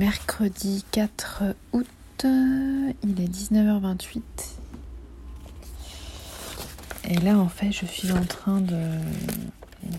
mercredi 0.00 0.82
4 0.92 1.42
août, 1.74 1.86
il 2.24 3.20
est 3.20 3.28
19h28. 3.28 4.22
Et 7.10 7.16
là, 7.16 7.38
en 7.38 7.50
fait, 7.50 7.70
je 7.70 7.84
suis 7.84 8.10
en 8.10 8.24
train 8.24 8.62
de 8.62 8.80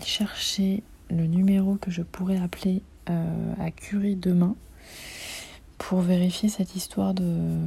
chercher 0.04 0.82
le 1.08 1.26
numéro 1.26 1.76
que 1.76 1.92
je 1.92 2.02
pourrais 2.02 2.38
appeler 2.38 2.82
euh, 3.10 3.54
à 3.60 3.70
Curie 3.70 4.16
demain 4.16 4.56
pour 5.78 6.00
vérifier 6.00 6.48
cette 6.48 6.74
histoire 6.74 7.14
de, 7.14 7.60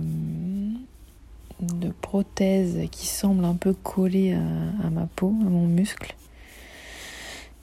prothèse 2.02 2.90
qui 2.92 3.08
semble 3.08 3.46
un 3.46 3.56
peu 3.56 3.72
collée 3.72 4.34
à 4.34 4.90
ma 4.90 5.06
peau, 5.06 5.34
à 5.42 5.50
mon 5.50 5.68
muscle. 5.68 6.14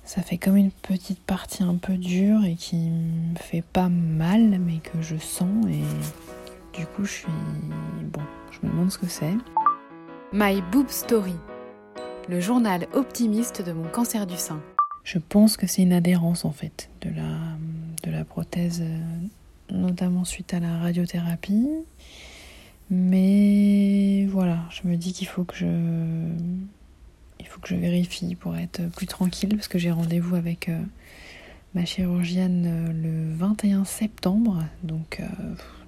Ça 0.04 0.20
fait 0.20 0.36
comme 0.36 0.56
une 0.56 0.70
petite 0.70 1.20
partie 1.20 1.62
un 1.62 1.76
peu 1.76 1.96
dure 1.96 2.44
et 2.44 2.56
qui 2.56 2.76
me 2.76 3.36
fait 3.36 3.62
pas 3.62 3.88
mal, 3.88 4.58
mais 4.58 4.78
que 4.78 5.00
je 5.00 5.16
sens 5.16 5.66
et 5.66 6.78
du 6.78 6.86
coup 6.86 7.04
je 7.04 7.12
suis... 7.12 7.32
Bon, 8.12 8.20
je 8.50 8.66
me 8.66 8.72
demande 8.72 8.90
ce 8.90 8.98
que 8.98 9.06
c'est. 9.06 9.32
My 10.32 10.60
Boob 10.72 10.88
Story, 10.88 11.36
le 12.28 12.40
journal 12.40 12.88
optimiste 12.94 13.62
de 13.62 13.72
mon 13.72 13.88
cancer 13.88 14.26
du 14.26 14.36
sein. 14.36 14.60
Je 15.04 15.18
pense 15.18 15.56
que 15.56 15.66
c'est 15.66 15.82
une 15.82 15.92
adhérence 15.92 16.44
en 16.44 16.52
fait 16.52 16.90
de 17.00 17.10
la, 17.10 17.38
de 18.02 18.10
la 18.10 18.24
prothèse, 18.24 18.82
notamment 19.70 20.24
suite 20.24 20.52
à 20.52 20.60
la 20.60 20.78
radiothérapie. 20.78 21.68
Mais 22.90 24.26
voilà, 24.26 24.58
je 24.70 24.86
me 24.86 24.96
dis 24.96 25.12
qu'il 25.12 25.26
faut 25.26 25.44
que 25.44 25.56
je 25.56 25.66
il 27.42 27.48
faut 27.48 27.60
que 27.60 27.68
je 27.68 27.74
vérifie 27.74 28.36
pour 28.36 28.56
être 28.56 28.88
plus 28.92 29.06
tranquille 29.06 29.50
parce 29.56 29.68
que 29.68 29.78
j'ai 29.78 29.90
rendez-vous 29.90 30.36
avec 30.36 30.68
euh, 30.68 30.78
ma 31.74 31.84
chirurgienne 31.84 32.64
euh, 32.66 32.92
le 32.92 33.34
21 33.34 33.84
septembre, 33.84 34.64
donc 34.84 35.18
euh, 35.20 35.26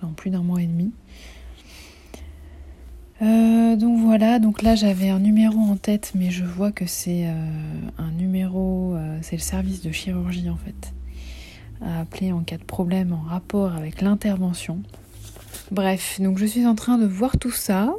dans 0.03 0.13
plus 0.13 0.31
d'un 0.31 0.43
mois 0.43 0.61
et 0.61 0.67
demi. 0.67 0.93
donc 3.21 4.01
voilà, 4.01 4.39
donc 4.39 4.63
là 4.63 4.75
j'avais 4.75 5.09
un 5.09 5.21
numéro 5.21 5.59
en 5.59 5.77
tête, 5.77 6.13
mais 6.15 6.31
je 6.31 6.45
vois 6.45 6.73
que 6.73 6.87
c'est 6.87 7.27
un 7.99 8.11
numéro, 8.13 8.97
c'est 9.23 9.37
le 9.37 9.43
service 9.43 9.81
de 9.81 9.91
chirurgie 9.91 10.51
en 10.51 10.57
fait, 10.57 10.93
à 11.81 12.01
appeler 12.01 12.33
en 12.33 12.41
cas 12.41 12.59
de 12.59 12.65
problème 12.65 13.13
en 13.13 13.23
rapport 13.23 13.75
avec 13.75 14.03
l'intervention. 14.03 14.83
Bref, 15.71 16.21
donc 16.21 16.39
je 16.39 16.45
suis 16.45 16.67
en 16.67 16.75
train 16.75 16.99
de 16.99 17.07
voir 17.07 17.39
tout 17.39 17.51
ça. 17.51 17.95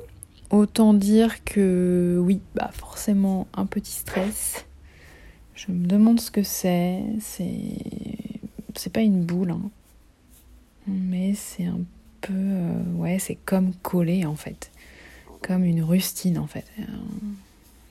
Autant 0.51 0.93
dire 0.93 1.43
que 1.43 2.19
oui, 2.21 2.41
bah 2.53 2.69
forcément 2.73 3.47
un 3.53 3.65
petit 3.65 3.91
stress. 3.91 4.65
Je 5.55 5.71
me 5.71 5.87
demande 5.87 6.19
ce 6.19 6.31
que 6.31 6.43
c'est. 6.43 7.01
C'est 8.77 8.91
pas 8.91 9.01
une 9.01 9.23
boule, 9.23 9.51
hein. 9.51 9.61
mais 10.85 11.33
c'est 11.33 11.65
un 11.65 11.79
peu 12.21 12.33
euh, 12.33 12.83
ouais, 12.95 13.19
c'est 13.19 13.35
comme 13.35 13.73
collé 13.73 14.25
en 14.25 14.35
fait, 14.35 14.71
comme 15.41 15.63
une 15.63 15.81
rustine 15.81 16.37
en 16.37 16.47
fait, 16.47 16.65
une 16.77 17.35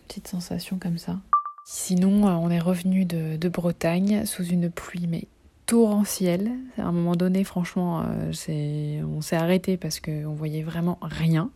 petite 0.07 0.29
sensation 0.29 0.79
comme 0.79 0.99
ça. 0.99 1.19
Sinon, 1.67 2.29
euh, 2.29 2.33
on 2.33 2.51
est 2.51 2.61
revenu 2.61 3.07
de, 3.07 3.49
Bretagne 3.49 4.27
sous 4.27 4.45
une 4.45 4.71
pluie 4.71 5.07
mais 5.09 5.27
torrentielle. 5.67 6.51
À 6.77 6.83
un 6.83 6.93
moment 6.93 7.17
donné, 7.17 7.43
franchement, 7.45 8.05
euh, 8.07 9.03
on 9.05 9.21
s'est 9.23 9.37
arrêté 9.37 9.79
parce 9.79 10.01
qu'on 10.01 10.35
voyait 10.35 10.63
vraiment 10.63 10.99
rien. 11.01 11.51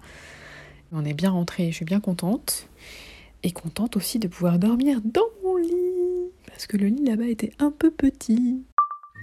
On 0.92 1.04
est 1.04 1.14
bien 1.14 1.30
rentré, 1.30 1.70
je 1.70 1.76
suis 1.76 1.84
bien 1.84 2.00
contente. 2.00 2.68
Et 3.42 3.52
contente 3.52 3.96
aussi 3.96 4.18
de 4.18 4.26
pouvoir 4.26 4.58
dormir 4.58 5.00
dans 5.04 5.28
mon 5.44 5.56
lit. 5.56 6.32
Parce 6.46 6.66
que 6.66 6.76
le 6.76 6.86
lit 6.86 7.04
là-bas 7.04 7.26
était 7.26 7.52
un 7.58 7.70
peu 7.70 7.90
petit. 7.90 8.62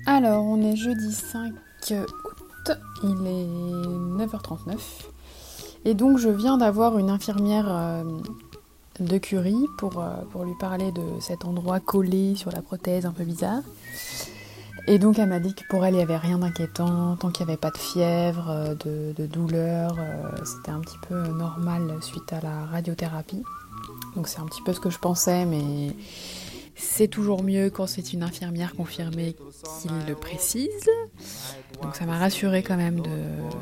Alors, 0.05 0.45
on 0.45 0.61
est 0.61 0.75
jeudi 0.75 1.11
5 1.11 1.53
août. 1.91 2.71
Il 3.03 3.27
est 3.27 4.25
9h39. 4.25 4.77
Et 5.85 5.93
donc, 5.93 6.17
je 6.17 6.29
viens 6.29 6.57
d'avoir 6.57 6.97
une 6.97 7.09
infirmière 7.09 7.65
euh, 7.67 8.03
de 8.99 9.17
Curie 9.17 9.65
euh, 9.83 10.21
pour 10.31 10.45
lui 10.45 10.55
parler 10.59 10.91
de 10.91 11.19
cet 11.19 11.45
endroit 11.45 11.79
collé 11.79 12.35
sur 12.35 12.51
la 12.51 12.61
prothèse 12.61 13.05
un 13.05 13.11
peu 13.11 13.23
bizarre. 13.23 13.61
Et 14.87 14.99
donc 14.99 15.17
elle 15.17 15.29
m'a 15.29 15.39
dit 15.39 15.55
que 15.55 15.63
pour 15.67 15.83
elle 15.85 15.95
il 15.95 15.97
n'y 15.97 16.03
avait 16.03 16.17
rien 16.17 16.37
d'inquiétant, 16.37 17.15
tant 17.15 17.31
qu'il 17.31 17.45
n'y 17.45 17.51
avait 17.51 17.59
pas 17.59 17.71
de 17.71 17.77
fièvre, 17.77 18.49
euh, 18.49 18.75
de, 18.75 19.25
douleur, 19.25 19.95
euh, 19.97 20.29
c'était 20.45 20.71
un 20.71 20.79
petit 20.79 20.97
peu 21.09 21.27
normal 21.27 21.97
suite 22.01 22.31
à 22.33 22.41
la 22.41 22.65
radiothérapie. 22.65 23.43
Donc 24.15 24.27
c'est 24.27 24.39
un 24.39 24.45
petit 24.45 24.61
peu 24.61 24.73
ce 24.73 24.79
que 24.79 24.91
je 24.91 24.99
pensais, 24.99 25.45
mais 25.45 25.95
c'est 26.75 27.07
toujours 27.07 27.43
mieux 27.43 27.69
quand 27.69 27.87
c'est 27.87 28.13
une 28.13 28.21
infirmière 28.21 28.75
confirmée 28.75 29.35
qui 29.81 29.89
le 30.07 30.13
précise. 30.13 30.89
Donc 31.81 31.95
ça 31.95 32.05
m'a 32.05 32.19
rassuré 32.19 32.61
quand 32.61 32.77
même 32.77 33.01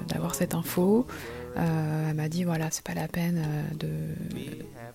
d'avoir 0.09 0.35
cette 0.35 0.53
info. 0.53 1.07
Euh, 1.55 2.09
elle 2.09 2.15
m'a 2.15 2.29
dit 2.29 2.43
voilà, 2.43 2.69
c'est 2.71 2.83
pas 2.83 2.95
la 2.95 3.07
peine 3.07 3.45
de, 3.79 3.87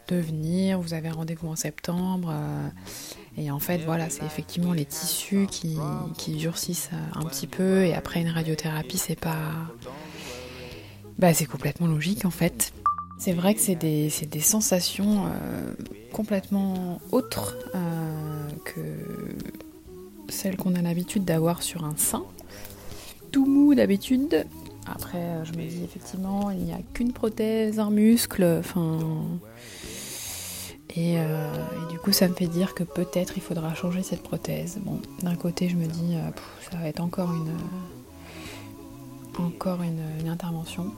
de 0.08 0.16
venir, 0.16 0.80
vous 0.80 0.94
avez 0.94 1.10
rendez-vous 1.10 1.48
en 1.48 1.56
septembre. 1.56 2.34
Et 3.36 3.50
en 3.50 3.60
fait, 3.60 3.78
voilà, 3.78 4.10
c'est 4.10 4.24
effectivement 4.24 4.72
les 4.72 4.84
tissus 4.84 5.46
qui, 5.50 5.78
durcissent 6.36 6.90
un 7.14 7.24
petit 7.24 7.46
peu. 7.46 7.84
Et 7.84 7.94
après 7.94 8.20
une 8.20 8.30
radiothérapie, 8.30 8.98
c'est 8.98 9.18
pas. 9.18 9.52
Bah, 11.18 11.34
c'est 11.34 11.46
complètement 11.46 11.86
logique 11.86 12.24
en 12.24 12.30
fait. 12.30 12.72
C'est 13.18 13.32
vrai 13.32 13.54
que 13.54 13.60
c'est 13.60 13.74
des, 13.74 14.12
des, 14.30 14.40
sensations 14.40 15.26
euh, 15.26 15.74
complètement 16.12 17.00
autres 17.10 17.56
euh, 17.74 18.48
que 18.64 18.80
celles 20.28 20.56
qu'on 20.56 20.76
a 20.76 20.82
l'habitude 20.82 21.24
d'avoir 21.24 21.62
sur 21.62 21.84
un 21.84 21.96
sein. 21.96 22.22
Tout 23.32 23.44
mou 23.44 23.74
d'habitude. 23.74 24.46
Après, 24.86 25.18
euh, 25.18 25.44
je 25.44 25.50
me 25.52 25.66
dis 25.66 25.82
effectivement, 25.82 26.52
il 26.52 26.58
n'y 26.58 26.72
a 26.72 26.78
qu'une 26.94 27.12
prothèse, 27.12 27.80
un 27.80 27.90
muscle. 27.90 28.44
Enfin 28.60 29.00
euh, 30.96 31.52
et, 31.54 31.92
du 31.92 31.98
coup, 31.98 32.12
ça 32.12 32.28
me 32.28 32.34
fait 32.34 32.46
dire 32.46 32.74
que 32.74 32.82
peut-être 32.82 33.34
il 33.36 33.42
faudra 33.42 33.74
changer 33.74 34.02
cette 34.02 34.22
prothèse. 34.22 34.78
Bon, 34.82 35.00
d'un 35.22 35.36
côté, 35.36 35.68
je 35.68 35.76
me 35.76 35.86
dis, 35.86 36.14
euh, 36.14 36.30
ça 36.70 36.78
va 36.78 36.88
être 36.88 37.00
encore 37.00 37.32
une, 37.32 37.52
encore 39.44 39.82
une, 39.82 40.28
intervention. 40.28 40.92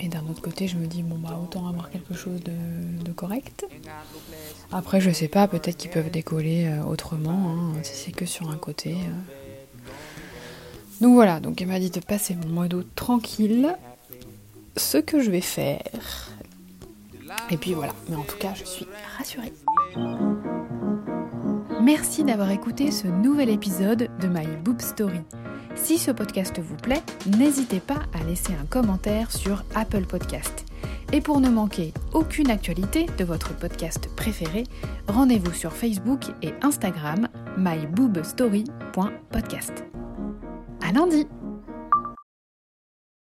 Et 0.00 0.08
d'un 0.08 0.24
autre 0.30 0.42
côté, 0.42 0.66
je 0.68 0.76
me 0.76 0.86
dis, 0.86 1.02
bon, 1.02 1.16
bah, 1.18 1.38
autant 1.42 1.68
avoir 1.68 1.90
quelque 1.90 2.14
chose 2.14 2.40
de, 2.42 3.12
correct. 3.12 3.66
Après, 4.72 5.00
je 5.00 5.10
sais 5.10 5.28
pas, 5.28 5.46
peut-être 5.46 5.76
qu'ils 5.76 5.90
peuvent 5.90 6.10
décoller 6.10 6.66
euh, 6.66 6.82
autrement, 6.84 7.50
hein, 7.50 7.72
si 7.82 7.94
c'est 7.94 8.12
que 8.12 8.26
sur 8.26 8.50
un 8.50 8.56
côté. 8.56 8.96
Donc 11.00 11.14
voilà, 11.14 11.40
donc 11.40 11.60
elle 11.60 11.68
m'a 11.68 11.78
dit 11.78 11.90
de 11.90 12.00
passer 12.00 12.34
mon 12.34 12.48
mois 12.48 12.68
d'août 12.68 12.86
tranquille. 12.94 13.76
Ce 14.76 14.98
que 14.98 15.20
je 15.20 15.30
vais 15.30 15.40
faire, 15.40 16.30
et 17.50 17.56
puis 17.56 17.74
voilà, 17.74 17.92
mais 18.08 18.16
en 18.16 18.22
tout 18.22 18.38
cas, 18.38 18.54
je 18.54 18.64
suis 18.64 18.86
rassurée. 19.16 19.52
Merci 21.82 22.24
d'avoir 22.24 22.50
écouté 22.50 22.90
ce 22.90 23.06
nouvel 23.06 23.50
épisode 23.50 24.08
de 24.20 24.26
My 24.26 24.46
Boob 24.64 24.80
Story. 24.80 25.20
Si 25.74 25.98
ce 25.98 26.10
podcast 26.10 26.58
vous 26.58 26.76
plaît, 26.76 27.02
n'hésitez 27.36 27.80
pas 27.80 28.00
à 28.18 28.24
laisser 28.24 28.54
un 28.54 28.64
commentaire 28.66 29.30
sur 29.30 29.62
Apple 29.74 30.06
Podcast. 30.06 30.64
Et 31.12 31.20
pour 31.20 31.40
ne 31.40 31.50
manquer 31.50 31.92
aucune 32.12 32.50
actualité 32.50 33.06
de 33.18 33.24
votre 33.24 33.54
podcast 33.54 34.08
préféré, 34.16 34.64
rendez-vous 35.08 35.52
sur 35.52 35.72
Facebook 35.72 36.22
et 36.42 36.54
Instagram 36.62 37.28
myboobstory.podcast. 37.58 39.84
À 40.80 40.92
lundi! 40.92 41.26